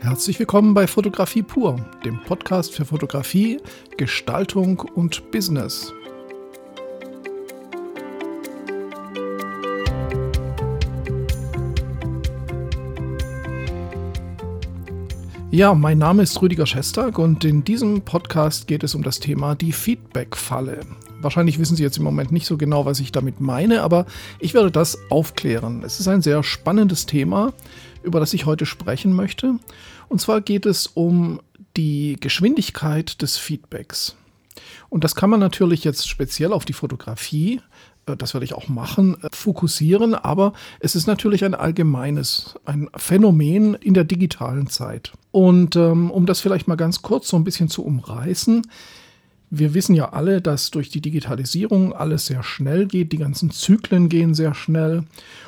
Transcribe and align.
Herzlich 0.00 0.38
willkommen 0.38 0.72
bei 0.72 0.86
Fotografie 0.86 1.42
pur, 1.42 1.84
dem 2.04 2.22
Podcast 2.22 2.74
für 2.74 2.84
Fotografie, 2.84 3.60
Gestaltung 3.96 4.78
und 4.94 5.30
Business. 5.30 5.92
Ja, 15.50 15.74
mein 15.74 15.98
Name 15.98 16.22
ist 16.22 16.40
Rüdiger 16.40 16.66
Schestag 16.66 17.18
und 17.18 17.44
in 17.44 17.64
diesem 17.64 18.02
Podcast 18.02 18.66
geht 18.66 18.84
es 18.84 18.94
um 18.94 19.02
das 19.02 19.20
Thema 19.20 19.54
die 19.54 19.72
Feedback-Falle. 19.72 20.80
Wahrscheinlich 21.20 21.58
wissen 21.58 21.76
Sie 21.76 21.82
jetzt 21.82 21.96
im 21.96 22.04
Moment 22.04 22.30
nicht 22.30 22.46
so 22.46 22.56
genau, 22.56 22.84
was 22.84 23.00
ich 23.00 23.10
damit 23.10 23.40
meine, 23.40 23.82
aber 23.82 24.06
ich 24.38 24.54
werde 24.54 24.70
das 24.70 24.98
aufklären. 25.10 25.82
Es 25.82 25.98
ist 25.98 26.08
ein 26.08 26.22
sehr 26.22 26.42
spannendes 26.42 27.06
Thema, 27.06 27.52
über 28.02 28.20
das 28.20 28.34
ich 28.34 28.46
heute 28.46 28.66
sprechen 28.66 29.12
möchte. 29.12 29.58
Und 30.08 30.20
zwar 30.20 30.40
geht 30.40 30.66
es 30.66 30.86
um 30.86 31.40
die 31.76 32.16
Geschwindigkeit 32.20 33.22
des 33.22 33.38
Feedbacks. 33.38 34.16
Und 34.88 35.04
das 35.04 35.14
kann 35.14 35.30
man 35.30 35.40
natürlich 35.40 35.84
jetzt 35.84 36.08
speziell 36.08 36.52
auf 36.52 36.64
die 36.64 36.72
Fotografie 36.72 37.60
äh, 38.06 38.16
das 38.16 38.34
werde 38.34 38.44
ich 38.44 38.54
auch 38.54 38.68
machen, 38.68 39.16
äh, 39.22 39.28
fokussieren, 39.32 40.14
aber 40.14 40.52
es 40.80 40.94
ist 40.94 41.06
natürlich 41.06 41.44
ein 41.44 41.54
allgemeines, 41.54 42.54
ein 42.64 42.88
Phänomen 42.96 43.74
in 43.74 43.94
der 43.94 44.04
digitalen 44.04 44.68
Zeit. 44.68 45.12
Und 45.32 45.76
ähm, 45.76 46.10
um 46.10 46.26
das 46.26 46.40
vielleicht 46.40 46.68
mal 46.68 46.76
ganz 46.76 47.02
kurz 47.02 47.28
so 47.28 47.36
ein 47.36 47.44
bisschen 47.44 47.68
zu 47.68 47.84
umreißen, 47.84 48.62
wir 49.50 49.74
wissen 49.74 49.94
ja 49.94 50.12
alle, 50.12 50.42
dass 50.42 50.70
durch 50.70 50.88
die 50.88 51.00
Digitalisierung 51.00 51.92
alles 51.92 52.26
sehr 52.26 52.42
schnell 52.42 52.86
geht, 52.86 53.12
die 53.12 53.18
ganzen 53.18 53.50
Zyklen 53.50 54.08
gehen 54.08 54.34
sehr 54.34 54.54
schnell. 54.54 55.04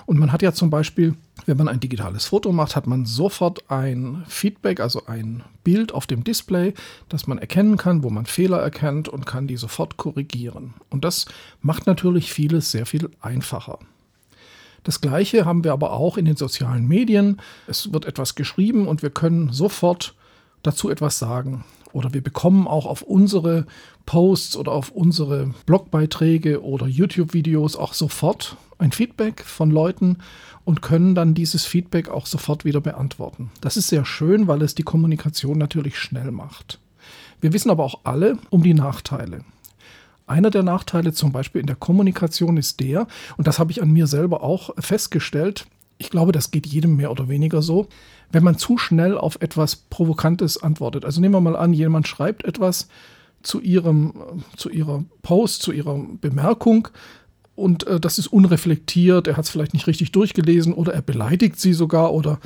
Und 0.06 0.18
man 0.18 0.30
hat 0.30 0.42
ja 0.42 0.52
zum 0.52 0.70
Beispiel, 0.70 1.14
wenn 1.46 1.56
man 1.56 1.68
ein 1.68 1.80
digitales 1.80 2.26
Foto 2.26 2.52
macht, 2.52 2.76
hat 2.76 2.86
man 2.86 3.06
sofort 3.06 3.68
ein 3.70 4.24
Feedback, 4.28 4.80
also 4.80 5.06
ein 5.06 5.42
Bild 5.64 5.92
auf 5.92 6.06
dem 6.06 6.22
Display, 6.22 6.74
das 7.08 7.26
man 7.26 7.38
erkennen 7.38 7.76
kann, 7.76 8.04
wo 8.04 8.10
man 8.10 8.26
Fehler 8.26 8.58
erkennt 8.58 9.08
und 9.08 9.26
kann 9.26 9.48
die 9.48 9.56
sofort 9.56 9.96
korrigieren. 9.96 10.74
Und 10.90 11.04
das 11.04 11.26
macht 11.60 11.86
natürlich 11.86 12.32
vieles 12.32 12.70
sehr 12.70 12.86
viel 12.86 13.10
einfacher. 13.20 13.80
Das 14.84 15.00
gleiche 15.00 15.44
haben 15.44 15.64
wir 15.64 15.72
aber 15.72 15.92
auch 15.92 16.16
in 16.16 16.24
den 16.24 16.36
sozialen 16.36 16.86
Medien. 16.86 17.40
Es 17.66 17.92
wird 17.92 18.04
etwas 18.04 18.36
geschrieben 18.36 18.86
und 18.86 19.02
wir 19.02 19.10
können 19.10 19.52
sofort 19.52 20.14
dazu 20.62 20.88
etwas 20.88 21.18
sagen. 21.18 21.64
Oder 21.92 22.12
wir 22.12 22.22
bekommen 22.22 22.66
auch 22.66 22.86
auf 22.86 23.02
unsere 23.02 23.66
Posts 24.06 24.56
oder 24.56 24.72
auf 24.72 24.90
unsere 24.90 25.54
Blogbeiträge 25.66 26.62
oder 26.62 26.86
YouTube-Videos 26.86 27.76
auch 27.76 27.94
sofort 27.94 28.56
ein 28.78 28.92
Feedback 28.92 29.42
von 29.42 29.70
Leuten 29.70 30.18
und 30.64 30.82
können 30.82 31.14
dann 31.14 31.34
dieses 31.34 31.64
Feedback 31.64 32.08
auch 32.08 32.26
sofort 32.26 32.64
wieder 32.64 32.80
beantworten. 32.80 33.50
Das 33.60 33.76
ist 33.76 33.88
sehr 33.88 34.04
schön, 34.04 34.46
weil 34.46 34.62
es 34.62 34.74
die 34.74 34.82
Kommunikation 34.82 35.58
natürlich 35.58 35.98
schnell 35.98 36.30
macht. 36.30 36.78
Wir 37.40 37.52
wissen 37.52 37.70
aber 37.70 37.84
auch 37.84 38.00
alle 38.04 38.38
um 38.50 38.62
die 38.62 38.74
Nachteile. 38.74 39.44
Einer 40.26 40.50
der 40.50 40.62
Nachteile 40.62 41.12
zum 41.12 41.32
Beispiel 41.32 41.62
in 41.62 41.66
der 41.66 41.76
Kommunikation 41.76 42.58
ist 42.58 42.80
der, 42.80 43.06
und 43.38 43.46
das 43.46 43.58
habe 43.58 43.72
ich 43.72 43.82
an 43.82 43.90
mir 43.90 44.06
selber 44.06 44.42
auch 44.42 44.70
festgestellt, 44.78 45.66
ich 45.98 46.10
glaube, 46.10 46.32
das 46.32 46.50
geht 46.50 46.66
jedem 46.66 46.96
mehr 46.96 47.10
oder 47.10 47.28
weniger 47.28 47.60
so, 47.60 47.88
wenn 48.30 48.44
man 48.44 48.56
zu 48.56 48.78
schnell 48.78 49.18
auf 49.18 49.40
etwas 49.40 49.76
Provokantes 49.76 50.62
antwortet. 50.62 51.04
Also 51.04 51.20
nehmen 51.20 51.34
wir 51.34 51.40
mal 51.40 51.56
an, 51.56 51.72
jemand 51.72 52.06
schreibt 52.06 52.44
etwas 52.44 52.88
zu 53.42 53.60
ihrem, 53.60 54.14
zu 54.56 54.70
ihrer 54.70 55.04
Post, 55.22 55.62
zu 55.62 55.72
ihrer 55.72 55.98
Bemerkung 56.20 56.88
und 57.58 57.86
äh, 57.86 57.98
das 57.98 58.18
ist 58.18 58.28
unreflektiert, 58.28 59.26
er 59.26 59.36
hat 59.36 59.44
es 59.44 59.50
vielleicht 59.50 59.74
nicht 59.74 59.86
richtig 59.86 60.12
durchgelesen 60.12 60.72
oder 60.72 60.94
er 60.94 61.02
beleidigt 61.02 61.58
sie 61.58 61.72
sogar 61.72 62.12
oder 62.12 62.38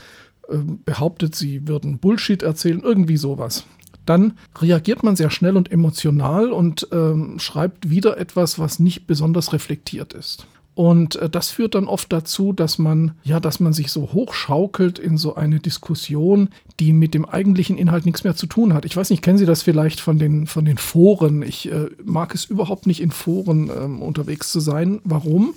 äh, 0.49 0.57
behauptet, 0.85 1.35
sie 1.35 1.69
würden 1.69 1.99
Bullshit 1.99 2.43
erzählen, 2.43 2.81
irgendwie 2.83 3.19
sowas. 3.19 3.65
Dann 4.07 4.39
reagiert 4.59 5.03
man 5.03 5.15
sehr 5.15 5.31
schnell 5.31 5.57
und 5.57 5.71
emotional 5.71 6.51
und 6.51 6.91
äh, 6.93 7.39
schreibt 7.39 7.91
wieder 7.91 8.17
etwas, 8.19 8.59
was 8.59 8.79
nicht 8.79 9.07
besonders 9.07 9.53
reflektiert 9.53 10.15
ist. 10.15 10.47
Und 10.75 11.17
äh, 11.17 11.29
das 11.29 11.51
führt 11.51 11.75
dann 11.75 11.87
oft 11.87 12.13
dazu, 12.13 12.53
dass 12.53 12.79
man, 12.79 13.13
ja, 13.25 13.41
dass 13.41 13.61
man 13.61 13.73
sich 13.73 13.93
so 13.93 14.13
hochschaukelt 14.13 14.99
in 14.99 15.19
so 15.19 15.35
eine 15.35 15.61
Diskussion, 15.61 16.49
die 16.81 16.93
mit 16.93 17.15
dem 17.15 17.27
eigentlichen 17.27 17.77
Inhalt 17.77 18.07
nichts 18.07 18.25
mehr 18.25 18.35
zu 18.35 18.47
tun 18.47 18.73
hat. 18.73 18.85
Ich 18.85 18.97
weiß 18.97 19.11
nicht, 19.11 19.23
kennen 19.23 19.39
Sie 19.39 19.47
das 19.47 19.63
vielleicht 19.63 20.01
von 20.01 20.19
den, 20.19 20.47
von 20.47 20.65
den 20.65 20.79
Foren? 20.79 21.43
Ich 21.43 21.71
äh, 21.71 21.91
mag 22.03 22.35
es 22.35 22.45
überhaupt 22.45 22.87
nicht, 22.87 23.03
in 23.03 23.11
Foren 23.11 23.71
ähm, 23.71 24.03
unterwegs 24.03 24.51
zu 24.51 24.61
sein. 24.61 25.01
Warum? 25.05 25.55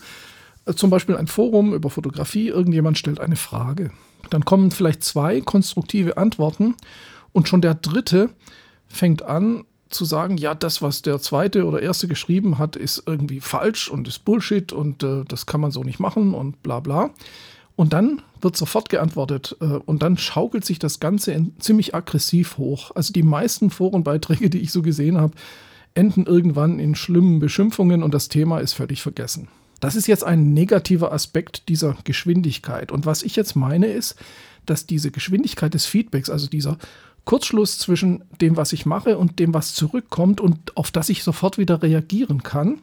Äh, 0.66 0.74
zum 0.74 0.90
Beispiel 0.90 1.16
ein 1.16 1.28
Forum 1.28 1.74
über 1.74 1.90
Fotografie, 1.90 2.50
irgendjemand 2.50 2.98
stellt 2.98 3.22
eine 3.22 3.38
Frage. 3.38 3.92
Dann 4.30 4.44
kommen 4.44 4.72
vielleicht 4.72 5.04
zwei 5.04 5.40
konstruktive 5.40 6.18
Antworten 6.18 6.76
und 7.32 7.48
schon 7.48 7.62
der 7.62 7.76
dritte 7.76 8.32
fängt 8.88 9.22
an, 9.24 9.64
zu 9.90 10.06
sagen, 10.06 10.38
ja, 10.38 10.56
das, 10.56 10.82
was 10.82 11.02
der 11.02 11.20
zweite 11.20 11.66
oder 11.66 11.82
erste 11.82 12.08
geschrieben 12.08 12.58
hat, 12.58 12.76
ist 12.76 13.04
irgendwie 13.06 13.40
falsch 13.40 13.90
und 13.90 14.08
ist 14.08 14.26
Bullshit 14.26 14.74
und 14.74 15.04
äh, 15.04 15.24
das 15.28 15.46
kann 15.46 15.62
man 15.62 15.72
so 15.72 15.84
nicht 15.84 16.00
machen 16.00 16.34
und 16.34 16.62
bla 16.64 16.80
bla. 16.80 17.12
Und 17.76 17.94
dann 17.94 18.22
wird 18.42 18.56
sofort 18.56 18.90
geantwortet 18.90 19.56
äh, 19.60 19.66
und 19.66 20.02
dann 20.02 20.18
schaukelt 20.18 20.66
sich 20.66 20.80
das 20.80 21.00
Ganze 21.00 21.34
in, 21.34 21.54
ziemlich 21.60 21.94
aggressiv 21.94 22.58
hoch. 22.58 22.92
Also 22.96 23.14
die 23.14 23.24
meisten 23.24 23.70
Forenbeiträge, 23.70 24.50
die 24.50 24.60
ich 24.60 24.72
so 24.72 24.82
gesehen 24.82 25.18
habe, 25.18 25.34
enden 25.94 26.26
irgendwann 26.26 26.80
in 26.80 26.96
schlimmen 26.96 27.40
Beschimpfungen 27.40 28.04
und 28.04 28.14
das 28.14 28.28
Thema 28.28 28.60
ist 28.60 28.74
völlig 28.74 29.02
vergessen. 29.02 29.48
Das 29.80 29.96
ist 29.96 30.08
jetzt 30.08 30.24
ein 30.24 30.54
negativer 30.54 31.12
Aspekt 31.12 31.70
dieser 31.70 31.98
Geschwindigkeit. 32.06 32.92
Und 32.92 33.06
was 33.06 33.24
ich 33.24 33.36
jetzt 33.36 33.56
meine 33.56 33.88
ist, 33.88 34.16
dass 34.66 34.88
diese 34.88 35.12
Geschwindigkeit 35.12 35.74
des 35.74 35.86
Feedbacks, 35.86 36.30
also 36.30 36.48
dieser 36.48 36.78
Kurzschluss 37.26 37.80
zwischen 37.80 38.24
dem, 38.40 38.56
was 38.56 38.72
ich 38.72 38.86
mache 38.86 39.18
und 39.18 39.40
dem, 39.40 39.54
was 39.54 39.74
zurückkommt 39.74 40.40
und 40.40 40.78
auf 40.78 40.92
das 40.92 41.10
ich 41.10 41.24
sofort 41.24 41.58
wieder 41.58 41.82
reagieren 41.82 42.44
kann, 42.44 42.80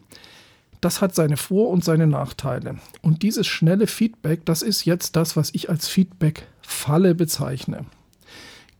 das 0.80 1.00
hat 1.00 1.14
seine 1.14 1.36
Vor- 1.36 1.70
und 1.70 1.84
seine 1.84 2.08
Nachteile. 2.08 2.78
Und 3.02 3.22
dieses 3.22 3.46
schnelle 3.46 3.86
Feedback, 3.86 4.44
das 4.44 4.62
ist 4.62 4.84
jetzt 4.84 5.14
das, 5.14 5.36
was 5.36 5.50
ich 5.54 5.70
als 5.70 5.86
Feedback-Falle 5.86 7.14
bezeichne. 7.14 7.86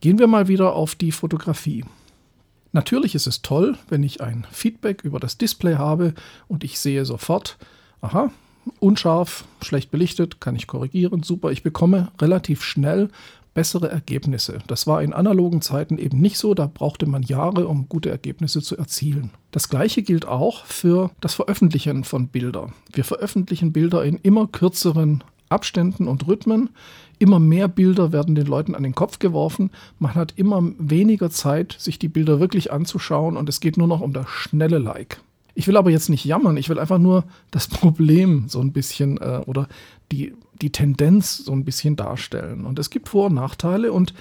Gehen 0.01 0.19
wir 0.19 0.27
mal 0.27 0.49
wieder 0.49 0.75
auf 0.75 0.97
die 0.97 1.13
Fotografie. 1.13 1.85
Natürlich 2.73 3.15
ist 3.15 3.29
es 3.29 3.43
toll, 3.43 3.79
wenn 3.89 4.03
ich 4.03 4.21
ein 4.21 4.47
Feedback 4.51 5.05
über 5.05 5.21
das 5.21 5.39
Display 5.39 5.77
habe 5.77 6.15
und 6.49 6.65
ich 6.65 6.81
sehe 6.81 7.05
sofort, 7.05 7.57
aha, 8.01 8.33
unscharf, 8.81 9.45
schlecht 9.63 9.93
belichtet, 9.93 10.41
kann 10.41 10.57
ich 10.57 10.67
korrigieren, 10.67 11.23
super, 11.23 11.53
ich 11.53 11.63
bekomme 11.63 12.11
relativ 12.21 12.65
schnell 12.65 13.11
bessere 13.55 13.91
Ergebnisse. 13.91 14.59
Das 14.67 14.87
war 14.87 15.03
in 15.03 15.13
analogen 15.13 15.61
Zeiten 15.61 15.99
eben 15.99 16.21
nicht 16.21 16.39
so, 16.39 16.55
da 16.55 16.67
brauchte 16.67 17.07
man 17.07 17.23
Jahre, 17.23 17.69
um 17.69 17.89
gute 17.89 18.11
Ergebnisse 18.11 18.63
zu 18.63 18.77
erzielen. 18.77 19.31
Das 19.51 19.69
gleiche 19.69 20.03
gilt 20.03 20.27
auch 20.27 20.65
für 20.65 21.11
das 21.21 21.35
Veröffentlichen 21.35 22.05
von 22.05 22.29
Bildern. 22.29 22.73
Wir 22.93 23.05
veröffentlichen 23.05 23.73
Bilder 23.73 24.05
in 24.05 24.17
immer 24.17 24.47
kürzeren 24.47 25.23
Abständen 25.53 26.09
und 26.09 26.27
Rhythmen. 26.27 26.71
Immer 27.19 27.39
mehr 27.39 27.69
Bilder 27.69 28.11
werden 28.11 28.35
den 28.35 28.47
Leuten 28.47 28.75
an 28.75 28.83
den 28.83 28.95
Kopf 28.95 29.19
geworfen. 29.19 29.71
Man 29.99 30.15
hat 30.15 30.33
immer 30.37 30.63
weniger 30.79 31.31
Zeit, 31.31 31.77
sich 31.79 31.99
die 31.99 32.09
Bilder 32.09 32.41
wirklich 32.41 32.73
anzuschauen 32.73 33.37
und 33.37 33.49
es 33.49 33.61
geht 33.61 33.77
nur 33.77 33.87
noch 33.87 34.01
um 34.01 34.13
das 34.13 34.29
schnelle 34.29 34.79
Like. 34.79 35.21
Ich 35.55 35.69
will 35.69 35.77
aber 35.77 35.91
jetzt 35.91 36.09
nicht 36.09 36.25
jammern, 36.25 36.57
ich 36.57 36.71
will 36.71 36.79
einfach 36.79 36.99
nur 36.99 37.25
das 37.51 37.69
Problem 37.69 38.49
so 38.49 38.61
ein 38.61 38.73
bisschen 38.73 39.19
äh, 39.19 39.43
oder 39.47 39.69
die, 40.11 40.33
die 40.61 40.71
Tendenz 40.71 41.39
so 41.39 41.53
ein 41.53 41.65
bisschen 41.65 41.97
darstellen. 41.97 42.67
Und 42.67 42.79
es 42.79 42.91
gibt 42.91 43.09
Vor- 43.09 43.27
und 43.27 43.35
Nachteile 43.35 43.93
und 43.93 44.15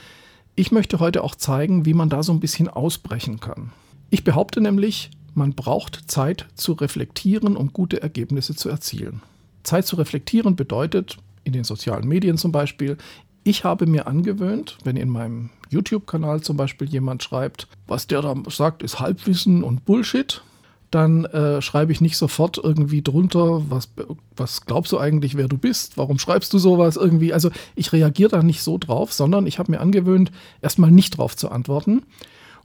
ich 0.56 0.72
möchte 0.72 1.00
heute 1.00 1.24
auch 1.24 1.36
zeigen, 1.36 1.86
wie 1.86 1.94
man 1.94 2.10
da 2.10 2.24
so 2.24 2.32
ein 2.32 2.40
bisschen 2.40 2.68
ausbrechen 2.68 3.40
kann. 3.40 3.72
Ich 4.10 4.24
behaupte 4.24 4.62
nämlich, 4.62 5.12
man 5.34 5.54
braucht 5.54 6.10
Zeit 6.12 6.48
zu 6.56 6.74
reflektieren, 6.74 7.56
um 7.56 7.72
gute 7.72 8.02
Ergebnisse 8.02 8.56
zu 8.56 8.70
erzielen. 8.70 9.22
Zeit 9.64 9.86
zu 9.86 9.96
reflektieren 9.96 10.56
bedeutet, 10.56 11.18
in 11.44 11.54
den 11.54 11.64
sozialen 11.64 12.08
Medien 12.08 12.38
zum 12.38 12.52
Beispiel, 12.52 12.98
ich 13.44 13.64
habe 13.64 13.88
mir 13.88 14.08
angewöhnt, 14.08 14.78
wenn 14.84 14.98
in 14.98 15.10
meinem 15.10 15.50
YouTube-Kanal 15.70 16.42
zum 16.42 16.58
Beispiel 16.58 16.90
jemand 16.90 17.24
schreibt, 17.24 17.68
was 17.88 18.08
der 18.08 18.22
da 18.22 18.36
sagt, 18.50 18.84
ist 18.84 19.00
Halbwissen 19.00 19.64
und 19.64 19.86
Bullshit, 19.86 20.44
dann 20.92 21.26
äh, 21.26 21.62
schreibe 21.62 21.92
ich 21.92 22.02
nicht 22.02 22.18
sofort 22.18 22.60
irgendwie 22.62 23.02
drunter, 23.02 23.64
was, 23.70 23.90
was 24.36 24.66
glaubst 24.66 24.92
du 24.92 25.00
eigentlich, 25.00 25.36
wer 25.36 25.48
du 25.48 25.58
bist, 25.58 25.98
warum 25.98 26.20
schreibst 26.20 26.52
du 26.54 26.60
sowas 26.60 26.98
irgendwie. 26.98 27.34
Also 27.34 27.50
ich 27.76 27.94
reagiere 27.94 28.30
da 28.30 28.44
nicht 28.44 28.62
so 28.62 28.78
drauf, 28.78 29.14
sondern 29.14 29.48
ich 29.48 29.58
habe 29.58 29.72
mir 29.72 29.80
angewöhnt, 29.80 30.32
erstmal 30.62 30.92
nicht 30.92 31.18
drauf 31.18 31.36
zu 31.36 31.50
antworten. 31.50 32.04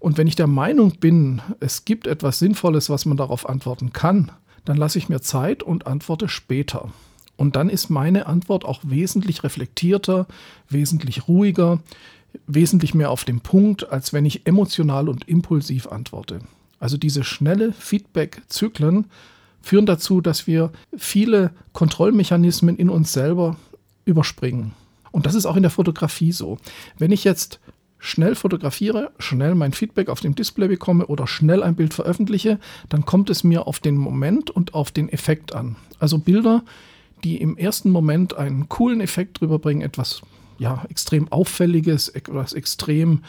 Und 0.00 0.18
wenn 0.18 0.26
ich 0.26 0.36
der 0.36 0.48
Meinung 0.48 0.94
bin, 0.98 1.40
es 1.60 1.84
gibt 1.84 2.06
etwas 2.06 2.38
Sinnvolles, 2.40 2.90
was 2.90 3.06
man 3.06 3.16
darauf 3.16 3.48
antworten 3.48 3.92
kann, 3.92 4.32
dann 4.64 4.76
lasse 4.76 4.98
ich 4.98 5.08
mir 5.08 5.20
Zeit 5.20 5.62
und 5.62 5.86
antworte 5.86 6.28
später. 6.28 6.90
Und 7.36 7.54
dann 7.54 7.68
ist 7.68 7.90
meine 7.90 8.26
Antwort 8.26 8.64
auch 8.64 8.80
wesentlich 8.82 9.44
reflektierter, 9.44 10.26
wesentlich 10.68 11.28
ruhiger, 11.28 11.80
wesentlich 12.46 12.94
mehr 12.94 13.10
auf 13.10 13.24
dem 13.24 13.40
Punkt, 13.40 13.90
als 13.90 14.12
wenn 14.12 14.24
ich 14.24 14.46
emotional 14.46 15.08
und 15.08 15.28
impulsiv 15.28 15.86
antworte. 15.86 16.40
Also 16.78 16.96
diese 16.96 17.24
schnelle 17.24 17.72
Feedback-Zyklen 17.72 19.06
führen 19.62 19.86
dazu, 19.86 20.20
dass 20.20 20.46
wir 20.46 20.70
viele 20.96 21.50
Kontrollmechanismen 21.72 22.76
in 22.76 22.90
uns 22.90 23.12
selber 23.12 23.56
überspringen. 24.04 24.72
Und 25.10 25.26
das 25.26 25.34
ist 25.34 25.46
auch 25.46 25.56
in 25.56 25.62
der 25.62 25.70
Fotografie 25.70 26.32
so. 26.32 26.58
Wenn 26.98 27.10
ich 27.10 27.24
jetzt 27.24 27.58
schnell 27.98 28.34
fotografiere, 28.34 29.10
schnell 29.18 29.54
mein 29.54 29.72
Feedback 29.72 30.08
auf 30.08 30.20
dem 30.20 30.34
Display 30.34 30.68
bekomme 30.68 31.06
oder 31.06 31.26
schnell 31.26 31.62
ein 31.62 31.74
Bild 31.74 31.94
veröffentliche, 31.94 32.58
dann 32.88 33.04
kommt 33.04 33.30
es 33.30 33.42
mir 33.42 33.66
auf 33.66 33.80
den 33.80 33.96
Moment 33.96 34.50
und 34.50 34.74
auf 34.74 34.92
den 34.92 35.08
Effekt 35.08 35.54
an. 35.54 35.76
Also 35.98 36.18
Bilder, 36.18 36.62
die 37.24 37.38
im 37.38 37.56
ersten 37.56 37.90
Moment 37.90 38.36
einen 38.36 38.68
coolen 38.68 39.00
Effekt 39.00 39.40
drüber 39.40 39.58
bringen, 39.58 39.80
etwas 39.80 40.22
ja, 40.58 40.84
extrem 40.88 41.30
auffälliges, 41.32 42.08
etwas 42.08 42.52
extrem 42.52 43.22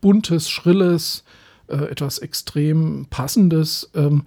buntes, 0.00 0.48
schrilles, 0.48 1.24
äh, 1.72 1.90
etwas 1.90 2.18
extrem 2.18 3.06
passendes 3.10 3.90
ähm, 3.94 4.24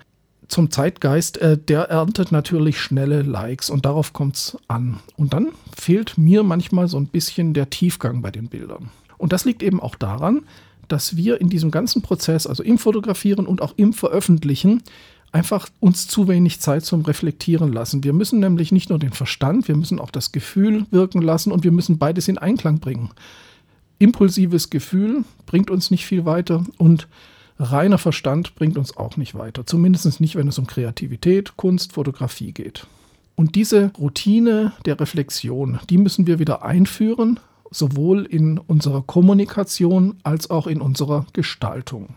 zum 0.48 0.70
Zeitgeist, 0.72 1.38
äh, 1.38 1.58
der 1.58 1.90
erntet 1.90 2.32
natürlich 2.32 2.80
schnelle 2.80 3.22
Likes 3.22 3.70
und 3.70 3.86
darauf 3.86 4.14
kommt 4.14 4.36
es 4.36 4.58
an. 4.68 5.00
Und 5.18 5.34
dann 5.34 5.50
fehlt 5.76 6.18
mir 6.18 6.44
manchmal 6.44 6.88
so 6.88 6.98
ein 6.98 7.08
bisschen 7.08 7.54
der 7.54 7.70
Tiefgang 7.70 8.22
bei 8.22 8.32
den 8.32 8.48
Bildern. 8.48 8.90
Und 9.18 9.34
das 9.34 9.46
liegt 9.46 9.64
eben 9.64 9.80
auch 9.80 9.96
daran, 9.96 10.42
dass 10.88 11.16
wir 11.16 11.42
in 11.42 11.50
diesem 11.50 11.72
ganzen 11.72 12.02
Prozess, 12.02 12.46
also 12.46 12.62
im 12.62 12.78
Fotografieren 12.78 13.48
und 13.48 13.62
auch 13.62 13.74
im 13.78 13.94
Veröffentlichen, 13.94 14.84
einfach 15.32 15.68
uns 15.80 16.08
zu 16.08 16.28
wenig 16.28 16.62
Zeit 16.62 16.86
zum 16.86 17.02
Reflektieren 17.02 17.74
lassen. 17.74 18.04
Wir 18.04 18.14
müssen 18.14 18.40
nämlich 18.40 18.72
nicht 18.72 18.90
nur 18.90 19.00
den 19.00 19.12
Verstand, 19.12 19.68
wir 19.68 19.76
müssen 19.76 20.00
auch 20.00 20.12
das 20.12 20.32
Gefühl 20.32 20.86
wirken 20.92 21.22
lassen 21.22 21.52
und 21.52 21.64
wir 21.64 21.72
müssen 21.72 21.98
beides 21.98 22.28
in 22.28 22.38
Einklang 22.38 22.80
bringen. 22.80 23.10
Impulsives 23.98 24.70
Gefühl 24.70 25.24
bringt 25.46 25.70
uns 25.70 25.92
nicht 25.92 26.06
viel 26.06 26.26
weiter 26.26 26.64
und 26.78 27.08
reiner 27.60 27.98
Verstand 27.98 28.56
bringt 28.56 28.78
uns 28.78 28.98
auch 28.98 29.18
nicht 29.18 29.36
weiter. 29.36 29.66
Zumindest 29.66 30.20
nicht, 30.20 30.36
wenn 30.36 30.48
es 30.48 30.60
um 30.60 30.68
Kreativität, 30.68 31.58
Kunst, 31.58 31.94
Fotografie 31.94 32.52
geht. 32.52 32.88
Und 33.36 33.56
diese 33.56 33.92
Routine 33.98 34.74
der 34.86 35.00
Reflexion, 35.00 35.80
die 35.90 35.98
müssen 35.98 36.28
wir 36.28 36.40
wieder 36.40 36.64
einführen, 36.64 37.40
sowohl 37.70 38.26
in 38.26 38.58
unserer 38.58 39.02
Kommunikation 39.02 40.16
als 40.24 40.50
auch 40.50 40.68
in 40.68 40.82
unserer 40.82 41.26
Gestaltung. 41.34 42.16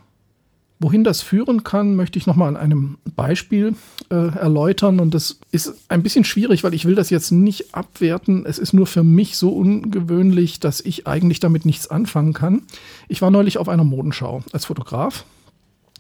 Wohin 0.81 1.03
das 1.03 1.23
führen 1.23 1.65
kann, 1.65 1.97
möchte 1.97 2.19
ich 2.19 2.27
nochmal 2.29 2.49
an 2.49 2.57
einem 2.57 2.99
Beispiel 3.17 3.75
äh, 4.11 4.15
erläutern. 4.15 5.01
Und 5.01 5.13
das 5.13 5.41
ist 5.51 5.75
ein 5.89 6.05
bisschen 6.05 6.25
schwierig, 6.25 6.63
weil 6.63 6.73
ich 6.73 6.85
will 6.85 6.95
das 6.95 7.11
jetzt 7.11 7.33
nicht 7.33 7.75
abwerten. 7.75 8.47
Es 8.47 8.59
ist 8.59 8.73
nur 8.73 8.87
für 8.87 9.03
mich 9.03 9.37
so 9.37 9.51
ungewöhnlich, 9.51 10.61
dass 10.61 10.81
ich 10.81 11.09
eigentlich 11.09 11.41
damit 11.41 11.67
nichts 11.67 11.89
anfangen 11.89 12.33
kann. 12.33 12.63
Ich 13.09 13.21
war 13.23 13.33
neulich 13.33 13.59
auf 13.59 13.69
einer 13.69 13.83
Modenschau 13.83 14.43
als 14.53 14.67
Fotograf. 14.67 15.25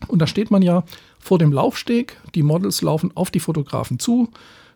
Und 0.07 0.21
da 0.21 0.29
steht 0.29 0.53
man 0.53 0.63
ja 0.63 0.85
vor 1.19 1.41
dem 1.41 1.53
Laufsteg. 1.53 2.17
Die 2.37 2.45
Models 2.45 2.81
laufen 2.81 3.11
auf 3.17 3.33
die 3.33 3.41
Fotografen 3.41 3.99
zu, 3.99 4.29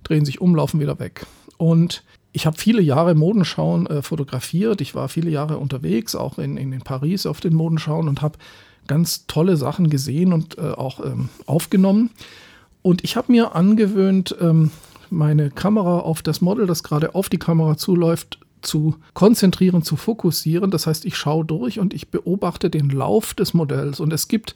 drehen 0.03 0.25
sich 0.25 0.41
um, 0.41 0.57
laufen 0.57 0.81
wieder 0.81 0.99
weg. 0.99 1.27
Und 1.59 2.03
ich 2.33 2.47
habe 2.47 2.59
viele 2.59 2.83
Jahre 2.83 3.15
Modenschauen 3.15 3.87
äh, 3.87 4.03
fotografiert. 4.03 4.81
Ich 4.81 4.95
war 4.95 5.09
viele 5.09 5.31
Jahre 5.31 5.59
unterwegs, 5.59 6.17
auch 6.17 6.39
in, 6.39 6.57
in, 6.57 6.73
in 6.73 6.81
Paris 6.81 7.27
auf 7.27 7.41
den 7.41 7.55
Modenschauen 7.55 8.09
und 8.09 8.21
habe 8.23 8.39
ganz 8.87 9.27
tolle 9.27 9.57
Sachen 9.57 9.91
gesehen 9.91 10.33
und 10.33 10.59
äh, 10.59 10.73
auch 10.73 11.05
ähm, 11.05 11.29
aufgenommen. 11.47 12.11
Und 12.83 13.05
ich 13.05 13.17
habe 13.17 13.33
mir 13.33 13.55
angewöhnt, 13.55 14.37
ähm, 14.41 14.71
meine 15.11 15.51
Kamera 15.51 16.01
auf 16.01 16.23
das 16.23 16.41
Model, 16.41 16.67
das 16.67 16.83
gerade 16.83 17.15
auf 17.15 17.29
die 17.29 17.39
Kamera 17.39 17.77
zuläuft, 17.77 18.39
zu 18.63 18.97
konzentrieren, 19.15 19.83
zu 19.83 19.97
fokussieren. 19.97 20.71
Das 20.71 20.87
heißt, 20.87 21.05
ich 21.05 21.17
schaue 21.17 21.45
durch 21.45 21.79
und 21.79 21.95
ich 21.95 22.09
beobachte 22.09 22.71
den 22.71 22.91
Lauf 22.91 23.35
des 23.35 23.55
Modells. 23.55 24.01
Und 24.01 24.13
es 24.13 24.29
gibt 24.29 24.55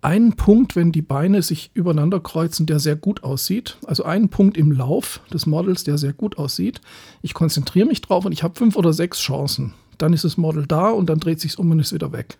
einen 0.00 0.32
Punkt, 0.34 0.74
wenn 0.74 0.90
die 0.90 1.02
Beine 1.02 1.42
sich 1.42 1.70
übereinander 1.74 2.20
kreuzen, 2.20 2.66
der 2.66 2.80
sehr 2.80 2.96
gut 2.96 3.22
aussieht. 3.22 3.76
Also 3.86 4.04
einen 4.04 4.28
Punkt 4.28 4.56
im 4.56 4.72
Lauf 4.72 5.20
des 5.32 5.46
Models, 5.46 5.84
der 5.84 5.98
sehr 5.98 6.12
gut 6.12 6.38
aussieht. 6.38 6.80
Ich 7.22 7.34
konzentriere 7.34 7.86
mich 7.86 8.00
drauf 8.00 8.24
und 8.24 8.32
ich 8.32 8.42
habe 8.42 8.56
fünf 8.56 8.76
oder 8.76 8.92
sechs 8.92 9.20
Chancen. 9.20 9.74
Dann 9.98 10.12
ist 10.12 10.24
das 10.24 10.36
Model 10.36 10.66
da 10.66 10.90
und 10.90 11.08
dann 11.08 11.20
dreht 11.20 11.40
sich 11.40 11.58
um 11.58 11.70
und 11.70 11.78
ist 11.78 11.92
wieder 11.92 12.12
weg. 12.12 12.38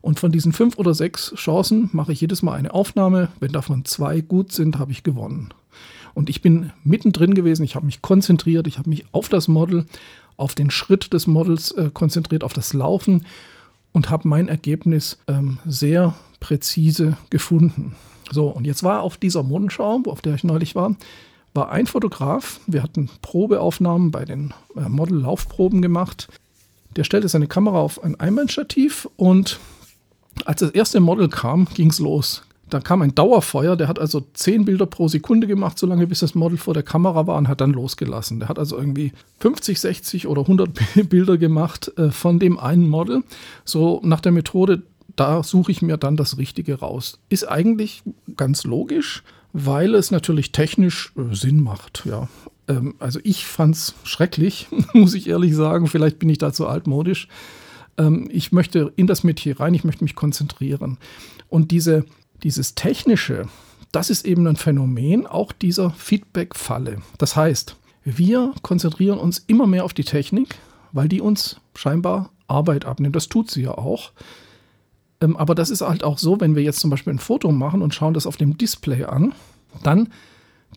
Und 0.00 0.20
von 0.20 0.32
diesen 0.32 0.52
fünf 0.52 0.78
oder 0.78 0.94
sechs 0.94 1.34
Chancen 1.34 1.90
mache 1.92 2.12
ich 2.12 2.20
jedes 2.20 2.42
Mal 2.42 2.54
eine 2.54 2.72
Aufnahme. 2.72 3.28
Wenn 3.40 3.52
davon 3.52 3.84
zwei 3.84 4.20
gut 4.20 4.52
sind, 4.52 4.78
habe 4.78 4.92
ich 4.92 5.02
gewonnen. 5.02 5.50
Und 6.14 6.30
ich 6.30 6.42
bin 6.42 6.72
mittendrin 6.84 7.34
gewesen, 7.34 7.62
ich 7.62 7.74
habe 7.74 7.86
mich 7.86 8.02
konzentriert, 8.02 8.66
ich 8.66 8.78
habe 8.78 8.88
mich 8.88 9.04
auf 9.12 9.28
das 9.28 9.48
Model, 9.48 9.86
auf 10.36 10.54
den 10.54 10.70
Schritt 10.70 11.12
des 11.12 11.26
Models 11.26 11.72
äh, 11.72 11.90
konzentriert, 11.92 12.44
auf 12.44 12.52
das 12.52 12.72
Laufen 12.72 13.24
und 13.92 14.10
habe 14.10 14.28
mein 14.28 14.48
Ergebnis 14.48 15.18
ähm, 15.26 15.58
sehr 15.66 16.14
präzise 16.40 17.16
gefunden. 17.30 17.94
So, 18.30 18.48
und 18.48 18.66
jetzt 18.66 18.82
war 18.82 19.02
auf 19.02 19.16
dieser 19.16 19.42
Modenschau, 19.42 20.02
auf 20.06 20.20
der 20.20 20.34
ich 20.34 20.44
neulich 20.44 20.74
war, 20.74 20.94
war 21.54 21.70
ein 21.70 21.86
Fotograf. 21.86 22.60
Wir 22.66 22.82
hatten 22.82 23.10
Probeaufnahmen 23.22 24.10
bei 24.10 24.24
den 24.24 24.54
äh, 24.76 24.88
Model-Laufproben 24.88 25.82
gemacht. 25.82 26.28
Der 26.96 27.04
stellte 27.04 27.28
seine 27.28 27.46
Kamera 27.46 27.78
auf 27.78 28.02
ein 28.02 28.18
Einbandstativ 28.18 29.08
und 29.16 29.58
als 30.46 30.60
das 30.60 30.70
erste 30.70 31.00
Model 31.00 31.28
kam, 31.28 31.66
ging 31.74 31.90
es 31.90 31.98
los. 31.98 32.42
Da 32.70 32.80
kam 32.80 33.00
ein 33.02 33.14
Dauerfeuer, 33.14 33.76
der 33.76 33.88
hat 33.88 33.98
also 33.98 34.26
10 34.34 34.66
Bilder 34.66 34.86
pro 34.86 35.08
Sekunde 35.08 35.46
gemacht, 35.46 35.78
solange 35.78 36.06
bis 36.06 36.20
das 36.20 36.34
Model 36.34 36.58
vor 36.58 36.74
der 36.74 36.82
Kamera 36.82 37.26
war 37.26 37.38
und 37.38 37.48
hat 37.48 37.60
dann 37.60 37.72
losgelassen. 37.72 38.40
Der 38.40 38.48
hat 38.48 38.58
also 38.58 38.76
irgendwie 38.76 39.12
50, 39.40 39.80
60 39.80 40.26
oder 40.26 40.42
100 40.42 40.70
Bilder 41.08 41.38
gemacht 41.38 41.90
äh, 41.96 42.10
von 42.10 42.38
dem 42.38 42.58
einen 42.58 42.88
Model. 42.88 43.22
So 43.64 44.00
nach 44.04 44.20
der 44.20 44.32
Methode, 44.32 44.82
da 45.16 45.42
suche 45.42 45.72
ich 45.72 45.80
mir 45.80 45.96
dann 45.96 46.16
das 46.16 46.36
Richtige 46.36 46.78
raus. 46.78 47.18
Ist 47.30 47.48
eigentlich 47.48 48.02
ganz 48.36 48.64
logisch, 48.64 49.22
weil 49.52 49.94
es 49.94 50.10
natürlich 50.10 50.52
technisch 50.52 51.12
äh, 51.16 51.34
Sinn 51.34 51.62
macht. 51.62 52.04
Ja. 52.04 52.28
Ähm, 52.68 52.94
also 52.98 53.18
ich 53.22 53.46
fand 53.46 53.76
es 53.76 53.94
schrecklich, 54.04 54.68
muss 54.92 55.14
ich 55.14 55.28
ehrlich 55.28 55.54
sagen. 55.56 55.86
Vielleicht 55.86 56.18
bin 56.18 56.28
ich 56.28 56.38
da 56.38 56.52
zu 56.52 56.66
altmodisch 56.66 57.28
ähm, 57.98 58.28
ich 58.32 58.52
möchte 58.52 58.92
in 58.96 59.06
das 59.06 59.24
Metier 59.24 59.60
rein, 59.60 59.74
ich 59.74 59.84
möchte 59.84 60.04
mich 60.04 60.14
konzentrieren. 60.14 60.98
Und 61.48 61.70
diese, 61.70 62.04
dieses 62.42 62.74
Technische, 62.74 63.46
das 63.92 64.10
ist 64.10 64.24
eben 64.24 64.46
ein 64.46 64.56
Phänomen 64.56 65.26
auch 65.26 65.52
dieser 65.52 65.90
Feedback-Falle. 65.90 67.02
Das 67.18 67.36
heißt, 67.36 67.76
wir 68.04 68.54
konzentrieren 68.62 69.18
uns 69.18 69.38
immer 69.46 69.66
mehr 69.66 69.84
auf 69.84 69.94
die 69.94 70.04
Technik, 70.04 70.56
weil 70.92 71.08
die 71.08 71.20
uns 71.20 71.60
scheinbar 71.74 72.30
Arbeit 72.46 72.86
abnimmt. 72.86 73.16
Das 73.16 73.28
tut 73.28 73.50
sie 73.50 73.62
ja 73.62 73.72
auch. 73.72 74.12
Ähm, 75.20 75.36
aber 75.36 75.54
das 75.54 75.70
ist 75.70 75.82
halt 75.82 76.04
auch 76.04 76.18
so, 76.18 76.40
wenn 76.40 76.54
wir 76.54 76.62
jetzt 76.62 76.80
zum 76.80 76.90
Beispiel 76.90 77.12
ein 77.12 77.18
Foto 77.18 77.52
machen 77.52 77.82
und 77.82 77.94
schauen 77.94 78.14
das 78.14 78.26
auf 78.26 78.36
dem 78.36 78.56
Display 78.56 79.04
an, 79.04 79.34
dann 79.82 80.08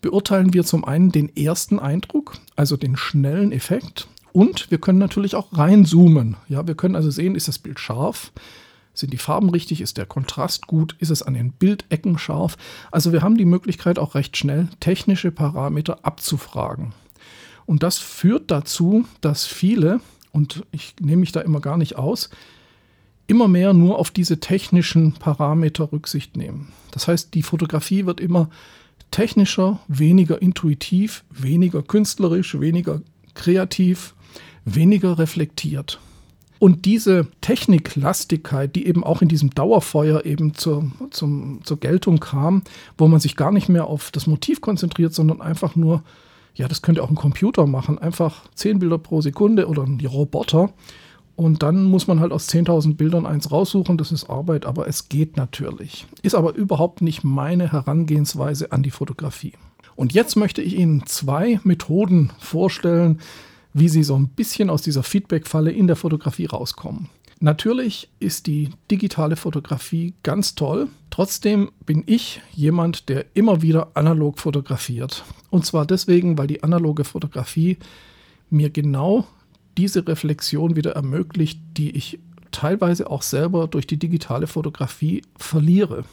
beurteilen 0.00 0.52
wir 0.52 0.64
zum 0.64 0.84
einen 0.84 1.12
den 1.12 1.34
ersten 1.36 1.78
Eindruck, 1.78 2.34
also 2.56 2.76
den 2.76 2.96
schnellen 2.96 3.52
Effekt, 3.52 4.08
und 4.32 4.70
wir 4.70 4.78
können 4.78 4.98
natürlich 4.98 5.34
auch 5.34 5.48
reinzoomen. 5.52 6.36
Ja, 6.48 6.66
wir 6.66 6.74
können 6.74 6.96
also 6.96 7.10
sehen, 7.10 7.34
ist 7.34 7.48
das 7.48 7.58
Bild 7.58 7.78
scharf? 7.78 8.32
Sind 8.94 9.12
die 9.12 9.18
Farben 9.18 9.50
richtig? 9.50 9.80
Ist 9.80 9.96
der 9.96 10.06
Kontrast 10.06 10.66
gut? 10.66 10.96
Ist 10.98 11.10
es 11.10 11.22
an 11.22 11.34
den 11.34 11.52
Bildecken 11.52 12.18
scharf? 12.18 12.56
Also 12.90 13.12
wir 13.12 13.22
haben 13.22 13.38
die 13.38 13.46
Möglichkeit 13.46 13.98
auch 13.98 14.14
recht 14.14 14.36
schnell 14.36 14.68
technische 14.80 15.30
Parameter 15.30 16.04
abzufragen. 16.04 16.92
Und 17.64 17.82
das 17.82 17.98
führt 17.98 18.50
dazu, 18.50 19.06
dass 19.20 19.46
viele, 19.46 20.00
und 20.30 20.64
ich 20.72 20.94
nehme 21.00 21.20
mich 21.20 21.32
da 21.32 21.40
immer 21.40 21.60
gar 21.60 21.78
nicht 21.78 21.96
aus, 21.96 22.28
immer 23.26 23.48
mehr 23.48 23.72
nur 23.72 23.98
auf 23.98 24.10
diese 24.10 24.40
technischen 24.40 25.12
Parameter 25.12 25.90
Rücksicht 25.92 26.36
nehmen. 26.36 26.72
Das 26.90 27.08
heißt, 27.08 27.32
die 27.34 27.42
Fotografie 27.42 28.04
wird 28.04 28.20
immer 28.20 28.50
technischer, 29.10 29.80
weniger 29.88 30.42
intuitiv, 30.42 31.24
weniger 31.30 31.82
künstlerisch, 31.82 32.60
weniger 32.60 33.00
kreativ 33.34 34.14
weniger 34.64 35.18
reflektiert. 35.18 35.98
Und 36.62 36.84
diese 36.84 37.26
Techniklastigkeit, 37.40 38.76
die 38.76 38.86
eben 38.86 39.02
auch 39.02 39.20
in 39.20 39.26
diesem 39.26 39.50
Dauerfeuer 39.50 40.24
eben 40.24 40.54
zur, 40.54 40.92
zum, 41.10 41.58
zur 41.64 41.80
Geltung 41.80 42.20
kam, 42.20 42.62
wo 42.96 43.08
man 43.08 43.18
sich 43.18 43.34
gar 43.34 43.50
nicht 43.50 43.68
mehr 43.68 43.88
auf 43.88 44.12
das 44.12 44.28
Motiv 44.28 44.60
konzentriert, 44.60 45.12
sondern 45.12 45.40
einfach 45.40 45.74
nur, 45.74 46.04
ja, 46.54 46.68
das 46.68 46.80
könnte 46.80 47.02
auch 47.02 47.10
ein 47.10 47.16
Computer 47.16 47.66
machen, 47.66 47.98
einfach 47.98 48.44
10 48.54 48.78
Bilder 48.78 48.98
pro 48.98 49.20
Sekunde 49.20 49.66
oder 49.66 49.84
die 49.88 50.06
Roboter. 50.06 50.72
Und 51.34 51.64
dann 51.64 51.82
muss 51.82 52.06
man 52.06 52.20
halt 52.20 52.30
aus 52.30 52.48
10.000 52.48 52.94
Bildern 52.94 53.26
eins 53.26 53.50
raussuchen, 53.50 53.96
das 53.96 54.12
ist 54.12 54.30
Arbeit, 54.30 54.64
aber 54.64 54.86
es 54.86 55.08
geht 55.08 55.36
natürlich. 55.36 56.06
Ist 56.22 56.36
aber 56.36 56.54
überhaupt 56.54 57.02
nicht 57.02 57.24
meine 57.24 57.72
Herangehensweise 57.72 58.70
an 58.70 58.84
die 58.84 58.92
Fotografie. 58.92 59.54
Und 59.96 60.12
jetzt 60.12 60.36
möchte 60.36 60.62
ich 60.62 60.76
Ihnen 60.76 61.06
zwei 61.06 61.58
Methoden 61.64 62.30
vorstellen, 62.38 63.18
wie 63.74 63.88
sie 63.88 64.02
so 64.02 64.16
ein 64.16 64.28
bisschen 64.28 64.70
aus 64.70 64.82
dieser 64.82 65.02
Feedback-Falle 65.02 65.72
in 65.72 65.86
der 65.86 65.96
Fotografie 65.96 66.46
rauskommen. 66.46 67.08
Natürlich 67.40 68.08
ist 68.20 68.46
die 68.46 68.70
digitale 68.90 69.34
Fotografie 69.34 70.14
ganz 70.22 70.54
toll. 70.54 70.88
Trotzdem 71.10 71.72
bin 71.84 72.04
ich 72.06 72.40
jemand, 72.54 73.08
der 73.08 73.26
immer 73.34 73.62
wieder 73.62 73.90
analog 73.94 74.38
fotografiert. 74.38 75.24
Und 75.50 75.66
zwar 75.66 75.84
deswegen, 75.84 76.38
weil 76.38 76.46
die 76.46 76.62
analoge 76.62 77.02
Fotografie 77.02 77.78
mir 78.48 78.70
genau 78.70 79.26
diese 79.76 80.06
Reflexion 80.06 80.76
wieder 80.76 80.92
ermöglicht, 80.92 81.58
die 81.76 81.90
ich 81.90 82.20
teilweise 82.52 83.10
auch 83.10 83.22
selber 83.22 83.66
durch 83.66 83.88
die 83.88 83.98
digitale 83.98 84.46
Fotografie 84.46 85.22
verliere. 85.36 86.04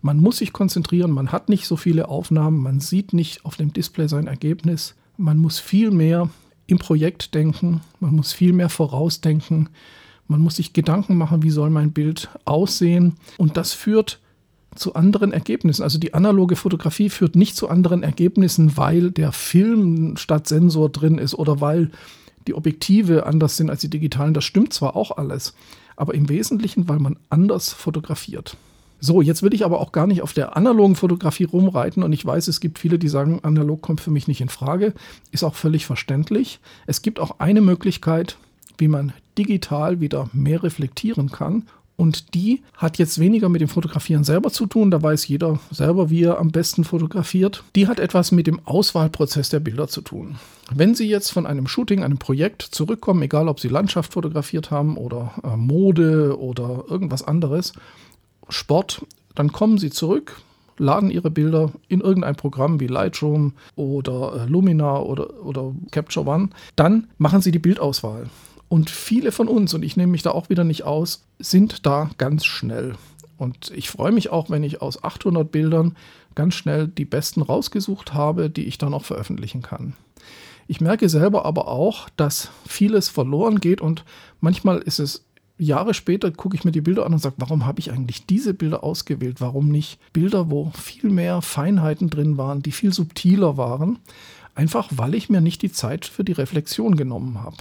Man 0.00 0.18
muss 0.18 0.38
sich 0.38 0.52
konzentrieren, 0.52 1.10
man 1.10 1.32
hat 1.32 1.48
nicht 1.48 1.66
so 1.66 1.76
viele 1.76 2.08
Aufnahmen, 2.08 2.62
man 2.62 2.78
sieht 2.78 3.12
nicht 3.12 3.44
auf 3.44 3.56
dem 3.56 3.72
Display 3.72 4.06
sein 4.06 4.28
Ergebnis. 4.28 4.94
Man 5.16 5.38
muss 5.38 5.58
viel 5.58 5.90
mehr 5.90 6.30
im 6.68 6.78
Projekt 6.78 7.34
denken, 7.34 7.80
man 7.98 8.14
muss 8.14 8.32
viel 8.32 8.52
mehr 8.52 8.68
vorausdenken, 8.68 9.70
man 10.28 10.40
muss 10.40 10.56
sich 10.56 10.74
Gedanken 10.74 11.16
machen, 11.16 11.42
wie 11.42 11.50
soll 11.50 11.70
mein 11.70 11.92
Bild 11.92 12.28
aussehen. 12.44 13.16
Und 13.38 13.56
das 13.56 13.72
führt 13.72 14.20
zu 14.74 14.94
anderen 14.94 15.32
Ergebnissen. 15.32 15.82
Also 15.82 15.98
die 15.98 16.12
analoge 16.12 16.54
Fotografie 16.54 17.08
führt 17.08 17.34
nicht 17.34 17.56
zu 17.56 17.68
anderen 17.68 18.02
Ergebnissen, 18.02 18.76
weil 18.76 19.10
der 19.10 19.32
Film 19.32 20.18
statt 20.18 20.46
Sensor 20.46 20.90
drin 20.90 21.16
ist 21.16 21.34
oder 21.34 21.62
weil 21.62 21.90
die 22.46 22.54
Objektive 22.54 23.26
anders 23.26 23.56
sind 23.56 23.70
als 23.70 23.80
die 23.80 23.90
digitalen. 23.90 24.34
Das 24.34 24.44
stimmt 24.44 24.74
zwar 24.74 24.94
auch 24.94 25.16
alles, 25.16 25.54
aber 25.96 26.14
im 26.14 26.28
Wesentlichen, 26.28 26.86
weil 26.86 26.98
man 26.98 27.16
anders 27.30 27.72
fotografiert. 27.72 28.56
So, 29.00 29.22
jetzt 29.22 29.42
will 29.42 29.54
ich 29.54 29.64
aber 29.64 29.80
auch 29.80 29.92
gar 29.92 30.06
nicht 30.06 30.22
auf 30.22 30.32
der 30.32 30.56
analogen 30.56 30.96
Fotografie 30.96 31.44
rumreiten 31.44 32.02
und 32.02 32.12
ich 32.12 32.24
weiß, 32.24 32.48
es 32.48 32.60
gibt 32.60 32.78
viele, 32.78 32.98
die 32.98 33.08
sagen, 33.08 33.40
analog 33.42 33.80
kommt 33.80 34.00
für 34.00 34.10
mich 34.10 34.26
nicht 34.26 34.40
in 34.40 34.48
Frage. 34.48 34.92
Ist 35.30 35.44
auch 35.44 35.54
völlig 35.54 35.86
verständlich. 35.86 36.58
Es 36.86 37.02
gibt 37.02 37.20
auch 37.20 37.38
eine 37.38 37.60
Möglichkeit, 37.60 38.36
wie 38.76 38.88
man 38.88 39.12
digital 39.36 40.00
wieder 40.00 40.28
mehr 40.32 40.62
reflektieren 40.62 41.30
kann. 41.30 41.64
Und 41.98 42.34
die 42.34 42.62
hat 42.76 42.96
jetzt 42.98 43.18
weniger 43.18 43.48
mit 43.48 43.60
dem 43.60 43.66
Fotografieren 43.66 44.22
selber 44.22 44.52
zu 44.52 44.66
tun. 44.66 44.92
Da 44.92 45.02
weiß 45.02 45.26
jeder 45.26 45.58
selber, 45.72 46.10
wie 46.10 46.22
er 46.22 46.38
am 46.38 46.52
besten 46.52 46.84
fotografiert. 46.84 47.64
Die 47.74 47.88
hat 47.88 47.98
etwas 47.98 48.30
mit 48.30 48.46
dem 48.46 48.60
Auswahlprozess 48.64 49.48
der 49.48 49.58
Bilder 49.58 49.88
zu 49.88 50.00
tun. 50.02 50.36
Wenn 50.72 50.94
Sie 50.94 51.08
jetzt 51.08 51.32
von 51.32 51.44
einem 51.44 51.66
Shooting, 51.66 52.04
einem 52.04 52.18
Projekt 52.18 52.62
zurückkommen, 52.62 53.22
egal 53.22 53.48
ob 53.48 53.58
Sie 53.58 53.66
Landschaft 53.66 54.12
fotografiert 54.12 54.70
haben 54.70 54.96
oder 54.96 55.32
äh, 55.42 55.56
Mode 55.56 56.38
oder 56.38 56.84
irgendwas 56.88 57.24
anderes, 57.24 57.72
Sport, 58.48 59.04
dann 59.34 59.52
kommen 59.52 59.78
Sie 59.78 59.90
zurück, 59.90 60.40
laden 60.78 61.10
Ihre 61.10 61.30
Bilder 61.30 61.72
in 61.88 62.00
irgendein 62.00 62.36
Programm 62.36 62.80
wie 62.80 62.86
Lightroom 62.86 63.52
oder 63.76 64.44
äh, 64.44 64.50
Lumina 64.50 65.00
oder, 65.00 65.44
oder 65.44 65.72
Capture 65.90 66.26
One. 66.26 66.50
Dann 66.76 67.08
machen 67.18 67.40
Sie 67.40 67.50
die 67.50 67.58
Bildauswahl. 67.58 68.28
Und 68.68 68.90
viele 68.90 69.32
von 69.32 69.48
uns, 69.48 69.72
und 69.74 69.82
ich 69.82 69.96
nehme 69.96 70.12
mich 70.12 70.22
da 70.22 70.30
auch 70.32 70.50
wieder 70.50 70.64
nicht 70.64 70.84
aus, 70.84 71.24
sind 71.38 71.86
da 71.86 72.10
ganz 72.18 72.44
schnell. 72.44 72.94
Und 73.38 73.70
ich 73.74 73.88
freue 73.88 74.12
mich 74.12 74.30
auch, 74.30 74.50
wenn 74.50 74.62
ich 74.62 74.82
aus 74.82 75.02
800 75.02 75.50
Bildern 75.50 75.96
ganz 76.34 76.54
schnell 76.54 76.88
die 76.88 77.04
besten 77.04 77.40
rausgesucht 77.40 78.12
habe, 78.12 78.50
die 78.50 78.64
ich 78.64 78.78
dann 78.78 78.94
auch 78.94 79.04
veröffentlichen 79.04 79.62
kann. 79.62 79.94
Ich 80.66 80.82
merke 80.82 81.08
selber 81.08 81.46
aber 81.46 81.68
auch, 81.68 82.10
dass 82.16 82.50
vieles 82.66 83.08
verloren 83.08 83.58
geht 83.58 83.80
und 83.80 84.04
manchmal 84.40 84.78
ist 84.78 84.98
es 84.98 85.24
Jahre 85.58 85.92
später 85.92 86.30
gucke 86.30 86.56
ich 86.56 86.64
mir 86.64 86.72
die 86.72 86.80
Bilder 86.80 87.04
an 87.04 87.12
und 87.12 87.18
sage, 87.18 87.34
warum 87.38 87.66
habe 87.66 87.80
ich 87.80 87.90
eigentlich 87.90 88.26
diese 88.26 88.54
Bilder 88.54 88.84
ausgewählt? 88.84 89.40
Warum 89.40 89.68
nicht 89.68 89.98
Bilder, 90.12 90.50
wo 90.50 90.70
viel 90.70 91.10
mehr 91.10 91.42
Feinheiten 91.42 92.10
drin 92.10 92.36
waren, 92.36 92.62
die 92.62 92.72
viel 92.72 92.92
subtiler 92.92 93.56
waren? 93.56 93.98
Einfach 94.54 94.88
weil 94.92 95.14
ich 95.14 95.28
mir 95.28 95.40
nicht 95.40 95.62
die 95.62 95.72
Zeit 95.72 96.04
für 96.04 96.24
die 96.24 96.32
Reflexion 96.32 96.96
genommen 96.96 97.42
habe. 97.42 97.56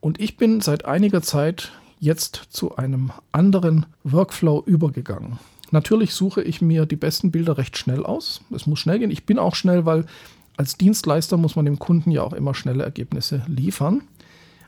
Und 0.00 0.20
ich 0.20 0.36
bin 0.36 0.60
seit 0.60 0.84
einiger 0.84 1.22
Zeit 1.22 1.72
jetzt 2.00 2.48
zu 2.50 2.76
einem 2.76 3.12
anderen 3.30 3.86
Workflow 4.02 4.62
übergegangen. 4.66 5.38
Natürlich 5.70 6.14
suche 6.14 6.42
ich 6.42 6.60
mir 6.60 6.84
die 6.86 6.96
besten 6.96 7.30
Bilder 7.30 7.56
recht 7.56 7.78
schnell 7.78 8.04
aus. 8.04 8.42
Es 8.54 8.66
muss 8.66 8.80
schnell 8.80 8.98
gehen. 8.98 9.10
Ich 9.10 9.24
bin 9.24 9.38
auch 9.38 9.54
schnell, 9.54 9.86
weil 9.86 10.06
als 10.56 10.76
Dienstleister 10.76 11.36
muss 11.36 11.56
man 11.56 11.64
dem 11.64 11.78
Kunden 11.78 12.10
ja 12.10 12.22
auch 12.22 12.32
immer 12.32 12.54
schnelle 12.54 12.82
Ergebnisse 12.82 13.42
liefern. 13.46 14.02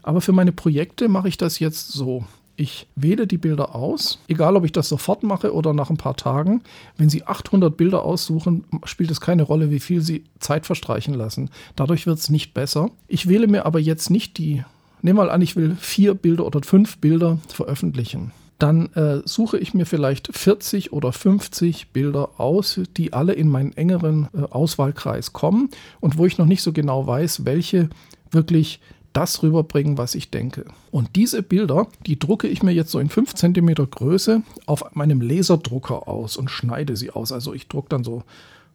Aber 0.02 0.20
für 0.20 0.32
meine 0.32 0.52
Projekte 0.52 1.08
mache 1.08 1.28
ich 1.28 1.36
das 1.36 1.58
jetzt 1.58 1.92
so. 1.92 2.24
Ich 2.56 2.86
wähle 2.94 3.26
die 3.26 3.38
Bilder 3.38 3.74
aus, 3.74 4.20
egal 4.28 4.56
ob 4.56 4.64
ich 4.64 4.72
das 4.72 4.88
sofort 4.88 5.22
mache 5.24 5.52
oder 5.52 5.72
nach 5.72 5.90
ein 5.90 5.96
paar 5.96 6.16
Tagen. 6.16 6.62
Wenn 6.96 7.08
Sie 7.08 7.26
800 7.26 7.76
Bilder 7.76 8.04
aussuchen, 8.04 8.64
spielt 8.84 9.10
es 9.10 9.20
keine 9.20 9.42
Rolle, 9.42 9.70
wie 9.70 9.80
viel 9.80 10.00
Sie 10.00 10.24
Zeit 10.38 10.66
verstreichen 10.66 11.14
lassen. 11.14 11.50
Dadurch 11.74 12.06
wird 12.06 12.18
es 12.18 12.30
nicht 12.30 12.54
besser. 12.54 12.90
Ich 13.08 13.28
wähle 13.28 13.48
mir 13.48 13.66
aber 13.66 13.80
jetzt 13.80 14.10
nicht 14.10 14.38
die 14.38 14.62
Nehmen 15.04 15.18
mal 15.18 15.28
an, 15.28 15.42
ich 15.42 15.54
will 15.54 15.76
vier 15.78 16.14
Bilder 16.14 16.46
oder 16.46 16.62
fünf 16.62 16.96
Bilder 16.96 17.38
veröffentlichen. 17.48 18.32
Dann 18.58 18.90
äh, 18.94 19.20
suche 19.26 19.58
ich 19.58 19.74
mir 19.74 19.84
vielleicht 19.84 20.34
40 20.34 20.94
oder 20.94 21.12
50 21.12 21.88
Bilder 21.88 22.40
aus, 22.40 22.80
die 22.96 23.12
alle 23.12 23.34
in 23.34 23.50
meinen 23.50 23.76
engeren 23.76 24.28
äh, 24.32 24.44
Auswahlkreis 24.44 25.34
kommen 25.34 25.68
und 26.00 26.16
wo 26.16 26.24
ich 26.24 26.38
noch 26.38 26.46
nicht 26.46 26.62
so 26.62 26.72
genau 26.72 27.06
weiß, 27.06 27.44
welche 27.44 27.90
wirklich 28.30 28.80
das 29.14 29.42
rüberbringen, 29.42 29.96
was 29.96 30.14
ich 30.14 30.30
denke. 30.30 30.66
Und 30.90 31.16
diese 31.16 31.42
Bilder, 31.42 31.86
die 32.04 32.18
drucke 32.18 32.48
ich 32.48 32.62
mir 32.62 32.72
jetzt 32.72 32.90
so 32.90 32.98
in 32.98 33.08
5 33.08 33.34
cm 33.34 33.74
Größe 33.74 34.42
auf 34.66 34.94
meinem 34.94 35.22
Laserdrucker 35.22 36.06
aus 36.06 36.36
und 36.36 36.50
schneide 36.50 36.96
sie 36.96 37.10
aus. 37.10 37.32
Also 37.32 37.54
ich 37.54 37.68
drucke 37.68 37.88
dann 37.88 38.04
so 38.04 38.24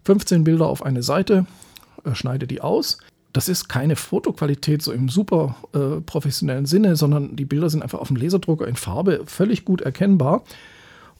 15 0.05 0.43
Bilder 0.43 0.65
auf 0.67 0.84
eine 0.84 1.03
Seite, 1.03 1.46
äh, 2.03 2.15
schneide 2.15 2.48
die 2.48 2.62
aus, 2.62 2.98
das 3.34 3.48
ist 3.48 3.69
keine 3.69 3.96
Fotoqualität 3.96 4.81
so 4.81 4.91
im 4.91 5.08
super 5.08 5.55
äh, 5.74 6.01
professionellen 6.01 6.65
Sinne, 6.65 6.96
sondern 6.96 7.36
die 7.36 7.46
Bilder 7.46 7.69
sind 7.69 7.84
einfach 7.84 8.00
auf 8.00 8.08
dem 8.08 8.17
Laserdrucker 8.17 8.67
in 8.67 8.75
Farbe 8.75 9.22
völlig 9.25 9.65
gut 9.65 9.81
erkennbar. 9.81 10.43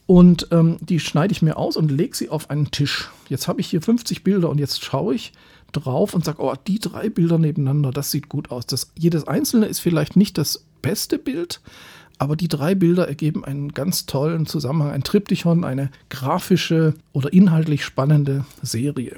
Und 0.06 0.48
ähm, 0.50 0.78
die 0.80 0.98
schneide 0.98 1.30
ich 1.30 1.40
mir 1.40 1.56
aus 1.56 1.76
und 1.76 1.88
lege 1.92 2.16
sie 2.16 2.30
auf 2.30 2.50
einen 2.50 2.72
Tisch. 2.72 3.10
Jetzt 3.28 3.46
habe 3.46 3.60
ich 3.60 3.68
hier 3.68 3.80
50 3.80 4.24
Bilder 4.24 4.50
und 4.50 4.58
jetzt 4.58 4.82
schaue 4.82 5.14
ich 5.14 5.32
drauf 5.72 6.14
und 6.14 6.24
sage, 6.24 6.42
oh, 6.42 6.54
die 6.66 6.78
drei 6.78 7.08
Bilder 7.08 7.38
nebeneinander, 7.38 7.90
das 7.90 8.10
sieht 8.10 8.28
gut 8.28 8.50
aus. 8.50 8.66
Das, 8.66 8.90
jedes 8.98 9.26
einzelne 9.26 9.66
ist 9.66 9.80
vielleicht 9.80 10.16
nicht 10.16 10.38
das 10.38 10.64
beste 10.82 11.18
Bild, 11.18 11.60
aber 12.18 12.36
die 12.36 12.48
drei 12.48 12.74
Bilder 12.74 13.08
ergeben 13.08 13.44
einen 13.44 13.72
ganz 13.72 14.06
tollen 14.06 14.46
Zusammenhang, 14.46 14.92
ein 14.92 15.04
Triptychon, 15.04 15.64
eine 15.64 15.90
grafische 16.10 16.94
oder 17.12 17.32
inhaltlich 17.32 17.84
spannende 17.84 18.44
Serie. 18.62 19.16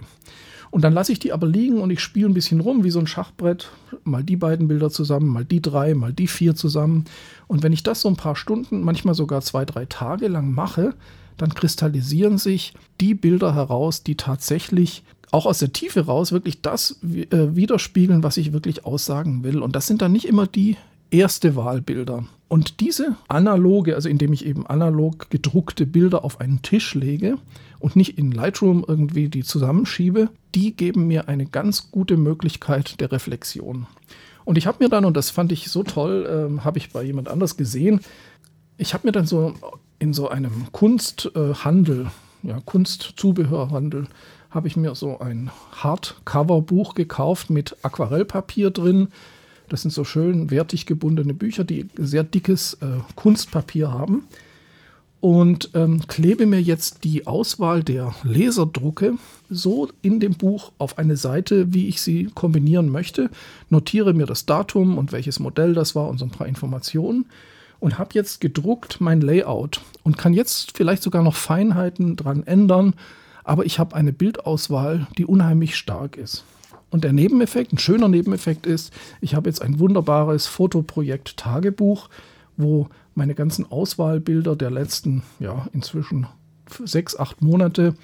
Und 0.70 0.84
dann 0.84 0.94
lasse 0.94 1.12
ich 1.12 1.18
die 1.18 1.32
aber 1.32 1.46
liegen 1.46 1.80
und 1.80 1.90
ich 1.90 2.00
spiele 2.00 2.28
ein 2.28 2.34
bisschen 2.34 2.60
rum 2.60 2.82
wie 2.82 2.90
so 2.90 2.98
ein 2.98 3.06
Schachbrett. 3.06 3.70
Mal 4.04 4.24
die 4.24 4.36
beiden 4.36 4.68
Bilder 4.68 4.88
zusammen, 4.88 5.26
mal 5.28 5.44
die 5.44 5.60
drei, 5.60 5.94
mal 5.94 6.14
die 6.14 6.26
vier 6.26 6.54
zusammen. 6.54 7.04
Und 7.46 7.62
wenn 7.62 7.74
ich 7.74 7.82
das 7.82 8.00
so 8.00 8.08
ein 8.08 8.16
paar 8.16 8.36
Stunden, 8.36 8.82
manchmal 8.82 9.14
sogar 9.14 9.42
zwei, 9.42 9.66
drei 9.66 9.84
Tage 9.84 10.28
lang 10.28 10.50
mache, 10.52 10.94
dann 11.36 11.52
kristallisieren 11.52 12.38
sich 12.38 12.72
die 13.02 13.14
Bilder 13.14 13.54
heraus, 13.54 14.02
die 14.02 14.16
tatsächlich 14.16 15.04
auch 15.32 15.46
aus 15.46 15.58
der 15.58 15.72
Tiefe 15.72 16.06
raus 16.06 16.30
wirklich 16.30 16.60
das 16.60 17.00
äh, 17.02 17.56
widerspiegeln, 17.56 18.22
was 18.22 18.36
ich 18.36 18.52
wirklich 18.52 18.84
aussagen 18.84 19.42
will. 19.42 19.58
Und 19.60 19.74
das 19.74 19.86
sind 19.88 20.02
dann 20.02 20.12
nicht 20.12 20.26
immer 20.28 20.46
die 20.46 20.76
erste 21.10 21.56
Wahlbilder. 21.56 22.24
Und 22.48 22.80
diese 22.80 23.16
analoge, 23.28 23.94
also 23.94 24.10
indem 24.10 24.34
ich 24.34 24.44
eben 24.44 24.66
analog 24.66 25.30
gedruckte 25.30 25.86
Bilder 25.86 26.22
auf 26.22 26.40
einen 26.40 26.60
Tisch 26.60 26.94
lege 26.94 27.38
und 27.78 27.96
nicht 27.96 28.18
in 28.18 28.30
Lightroom 28.30 28.84
irgendwie 28.86 29.30
die 29.30 29.42
zusammenschiebe, 29.42 30.28
die 30.54 30.76
geben 30.76 31.06
mir 31.06 31.28
eine 31.28 31.46
ganz 31.46 31.90
gute 31.90 32.18
Möglichkeit 32.18 33.00
der 33.00 33.10
Reflexion. 33.10 33.86
Und 34.44 34.58
ich 34.58 34.66
habe 34.66 34.84
mir 34.84 34.90
dann, 34.90 35.06
und 35.06 35.16
das 35.16 35.30
fand 35.30 35.50
ich 35.50 35.70
so 35.70 35.82
toll, 35.82 36.58
äh, 36.60 36.60
habe 36.60 36.76
ich 36.76 36.90
bei 36.90 37.02
jemand 37.02 37.28
anders 37.28 37.56
gesehen, 37.56 38.00
ich 38.76 38.92
habe 38.92 39.06
mir 39.06 39.12
dann 39.12 39.26
so 39.26 39.54
in 39.98 40.12
so 40.12 40.28
einem 40.28 40.66
Kunsthandel, 40.72 42.06
äh, 42.44 42.48
ja, 42.48 42.60
Kunstzubehörhandel, 42.64 44.08
habe 44.52 44.68
ich 44.68 44.76
mir 44.76 44.94
so 44.94 45.18
ein 45.18 45.50
Hardcover-Buch 45.72 46.94
gekauft 46.94 47.50
mit 47.50 47.76
Aquarellpapier 47.82 48.70
drin, 48.70 49.08
das 49.72 49.80
sind 49.82 49.90
so 49.90 50.04
schön 50.04 50.50
wertig 50.50 50.84
gebundene 50.84 51.32
Bücher, 51.32 51.64
die 51.64 51.88
sehr 51.96 52.24
dickes 52.24 52.74
äh, 52.82 52.98
Kunstpapier 53.16 53.90
haben. 53.90 54.24
Und 55.22 55.70
ähm, 55.74 56.06
klebe 56.08 56.44
mir 56.44 56.60
jetzt 56.60 57.04
die 57.04 57.26
Auswahl 57.26 57.82
der 57.82 58.14
Laserdrucke 58.22 59.14
so 59.48 59.88
in 60.02 60.20
dem 60.20 60.34
Buch 60.34 60.72
auf 60.76 60.98
eine 60.98 61.16
Seite, 61.16 61.72
wie 61.72 61.88
ich 61.88 62.02
sie 62.02 62.28
kombinieren 62.34 62.90
möchte. 62.90 63.30
Notiere 63.70 64.12
mir 64.12 64.26
das 64.26 64.44
Datum 64.44 64.98
und 64.98 65.12
welches 65.12 65.38
Modell 65.38 65.72
das 65.72 65.94
war 65.94 66.08
und 66.08 66.18
so 66.18 66.26
ein 66.26 66.32
paar 66.32 66.48
Informationen. 66.48 67.24
Und 67.80 67.98
habe 67.98 68.10
jetzt 68.12 68.42
gedruckt 68.42 69.00
mein 69.00 69.22
Layout 69.22 69.80
und 70.02 70.18
kann 70.18 70.34
jetzt 70.34 70.76
vielleicht 70.76 71.02
sogar 71.02 71.22
noch 71.22 71.36
Feinheiten 71.36 72.16
dran 72.16 72.46
ändern. 72.46 72.92
Aber 73.44 73.64
ich 73.64 73.78
habe 73.78 73.94
eine 73.96 74.12
Bildauswahl, 74.12 75.06
die 75.18 75.26
unheimlich 75.26 75.76
stark 75.76 76.16
ist. 76.16 76.44
Und 76.90 77.04
der 77.04 77.12
Nebeneffekt, 77.12 77.72
ein 77.72 77.78
schöner 77.78 78.08
Nebeneffekt 78.08 78.66
ist, 78.66 78.92
ich 79.20 79.34
habe 79.34 79.48
jetzt 79.48 79.62
ein 79.62 79.78
wunderbares 79.78 80.46
Fotoprojekt 80.46 81.38
Tagebuch, 81.38 82.08
wo 82.56 82.88
meine 83.14 83.34
ganzen 83.34 83.70
Auswahlbilder 83.70 84.56
der 84.56 84.70
letzten, 84.70 85.22
ja, 85.38 85.66
inzwischen 85.72 86.26
sechs, 86.84 87.16
acht 87.16 87.42
Monate 87.42 87.94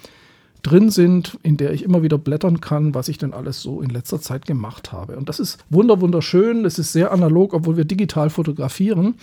drin 0.63 0.89
sind, 0.89 1.37
in 1.43 1.57
der 1.57 1.71
ich 1.71 1.83
immer 1.83 2.03
wieder 2.03 2.17
blättern 2.17 2.61
kann, 2.61 2.93
was 2.93 3.07
ich 3.07 3.17
denn 3.17 3.33
alles 3.33 3.61
so 3.61 3.81
in 3.81 3.89
letzter 3.89 4.19
Zeit 4.19 4.45
gemacht 4.45 4.91
habe. 4.91 5.17
Und 5.17 5.29
das 5.29 5.39
ist 5.39 5.63
wunder 5.69 6.01
wunderschön, 6.01 6.63
das 6.63 6.79
ist 6.79 6.91
sehr 6.91 7.11
analog, 7.11 7.53
obwohl 7.53 7.77
wir 7.77 7.85
digital 7.85 8.29
fotografieren. 8.29 9.15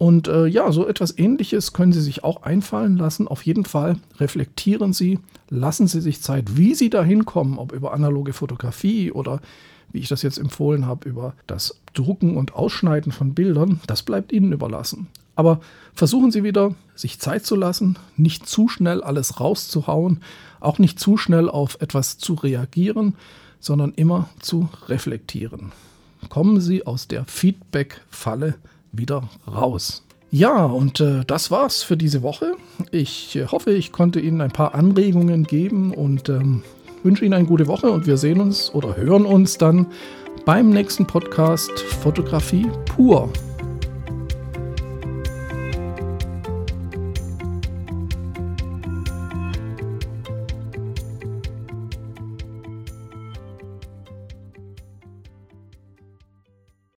Und 0.00 0.28
äh, 0.28 0.46
ja, 0.46 0.72
so 0.72 0.88
etwas 0.88 1.18
Ähnliches 1.18 1.74
können 1.74 1.92
Sie 1.92 2.00
sich 2.00 2.24
auch 2.24 2.42
einfallen 2.42 2.96
lassen. 2.96 3.28
Auf 3.28 3.44
jeden 3.44 3.66
Fall 3.66 3.98
reflektieren 4.18 4.94
Sie, 4.94 5.18
lassen 5.50 5.86
Sie 5.88 6.00
sich 6.00 6.22
Zeit, 6.22 6.56
wie 6.56 6.74
Sie 6.74 6.88
da 6.88 7.04
hinkommen, 7.04 7.58
ob 7.58 7.72
über 7.72 7.92
analoge 7.92 8.32
Fotografie 8.32 9.12
oder 9.12 9.42
wie 9.92 9.98
ich 9.98 10.08
das 10.08 10.22
jetzt 10.22 10.38
empfohlen 10.38 10.86
habe, 10.86 11.06
über 11.06 11.34
das 11.46 11.82
Drucken 11.92 12.38
und 12.38 12.54
Ausschneiden 12.54 13.12
von 13.12 13.34
Bildern. 13.34 13.80
Das 13.86 14.02
bleibt 14.02 14.32
Ihnen 14.32 14.52
überlassen. 14.52 15.08
Aber 15.36 15.60
versuchen 15.92 16.30
Sie 16.30 16.44
wieder, 16.44 16.74
sich 16.94 17.18
Zeit 17.18 17.44
zu 17.44 17.54
lassen, 17.54 17.98
nicht 18.16 18.48
zu 18.48 18.68
schnell 18.68 19.02
alles 19.02 19.38
rauszuhauen, 19.38 20.22
auch 20.60 20.78
nicht 20.78 20.98
zu 20.98 21.18
schnell 21.18 21.50
auf 21.50 21.76
etwas 21.82 22.16
zu 22.16 22.32
reagieren, 22.32 23.16
sondern 23.58 23.92
immer 23.92 24.30
zu 24.38 24.70
reflektieren. 24.88 25.72
Kommen 26.30 26.58
Sie 26.58 26.86
aus 26.86 27.06
der 27.06 27.26
Feedback-Falle 27.26 28.54
wieder 28.92 29.28
raus. 29.46 30.04
Ja, 30.30 30.64
und 30.64 31.00
äh, 31.00 31.24
das 31.26 31.50
war's 31.50 31.82
für 31.82 31.96
diese 31.96 32.22
Woche. 32.22 32.54
Ich 32.92 33.34
äh, 33.36 33.46
hoffe, 33.46 33.72
ich 33.72 33.90
konnte 33.90 34.20
Ihnen 34.20 34.40
ein 34.40 34.52
paar 34.52 34.74
Anregungen 34.74 35.44
geben 35.44 35.92
und 35.92 36.28
ähm, 36.28 36.62
wünsche 37.02 37.24
Ihnen 37.24 37.34
eine 37.34 37.46
gute 37.46 37.66
Woche 37.66 37.90
und 37.90 38.06
wir 38.06 38.16
sehen 38.16 38.40
uns 38.40 38.72
oder 38.72 38.96
hören 38.96 39.26
uns 39.26 39.58
dann 39.58 39.86
beim 40.44 40.70
nächsten 40.70 41.06
Podcast 41.06 41.80
Fotografie 41.80 42.66
pur. 42.86 43.28